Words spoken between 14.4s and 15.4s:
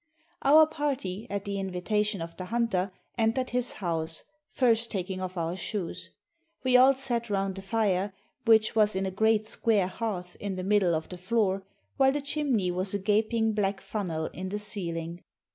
the ceiling.